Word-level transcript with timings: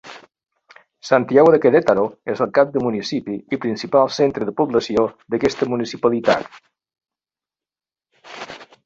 Santiago 1.09 1.51
de 1.55 1.59
Querétaro 1.65 2.05
és 2.35 2.41
el 2.45 2.49
cap 2.57 2.71
de 2.77 2.81
municipi 2.85 3.35
i 3.57 3.59
principal 3.67 4.09
centre 4.15 4.47
de 4.49 4.55
població 4.63 5.05
d'aquesta 5.35 5.69
municipalitat. 5.75 6.61